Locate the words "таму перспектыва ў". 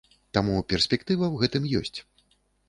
0.37-1.43